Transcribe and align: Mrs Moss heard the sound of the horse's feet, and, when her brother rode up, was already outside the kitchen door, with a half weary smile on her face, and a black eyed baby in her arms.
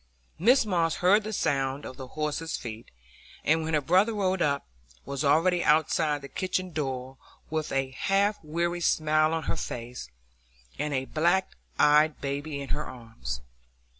Mrs 0.39 0.65
Moss 0.65 0.95
heard 0.95 1.23
the 1.23 1.31
sound 1.31 1.85
of 1.85 1.95
the 1.95 2.07
horse's 2.17 2.57
feet, 2.57 2.89
and, 3.43 3.61
when 3.63 3.75
her 3.75 3.81
brother 3.81 4.13
rode 4.15 4.41
up, 4.41 4.65
was 5.05 5.23
already 5.23 5.63
outside 5.63 6.23
the 6.23 6.27
kitchen 6.27 6.71
door, 6.71 7.17
with 7.51 7.71
a 7.71 7.91
half 7.91 8.43
weary 8.43 8.81
smile 8.81 9.31
on 9.31 9.43
her 9.43 9.55
face, 9.55 10.09
and 10.79 10.95
a 10.95 11.05
black 11.05 11.51
eyed 11.77 12.19
baby 12.19 12.59
in 12.59 12.69
her 12.69 12.83
arms. 12.85 13.41